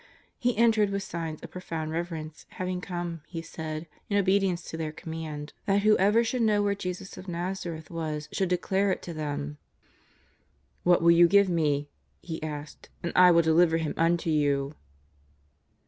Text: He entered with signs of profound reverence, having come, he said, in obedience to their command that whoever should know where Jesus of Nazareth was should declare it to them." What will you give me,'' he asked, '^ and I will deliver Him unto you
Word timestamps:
He 0.39 0.57
entered 0.57 0.89
with 0.89 1.03
signs 1.03 1.43
of 1.43 1.51
profound 1.51 1.91
reverence, 1.91 2.47
having 2.57 2.81
come, 2.81 3.21
he 3.27 3.43
said, 3.43 3.85
in 4.09 4.17
obedience 4.17 4.63
to 4.63 4.75
their 4.75 4.91
command 4.91 5.53
that 5.67 5.83
whoever 5.83 6.23
should 6.23 6.41
know 6.41 6.63
where 6.63 6.73
Jesus 6.73 7.17
of 7.19 7.27
Nazareth 7.27 7.91
was 7.91 8.27
should 8.31 8.49
declare 8.49 8.91
it 8.91 9.03
to 9.03 9.13
them." 9.13 9.59
What 10.83 11.03
will 11.03 11.11
you 11.11 11.27
give 11.27 11.49
me,'' 11.49 11.87
he 12.19 12.41
asked, 12.41 12.89
'^ 13.03 13.03
and 13.03 13.13
I 13.15 13.29
will 13.29 13.43
deliver 13.43 13.77
Him 13.77 13.93
unto 13.95 14.31
you 14.31 14.73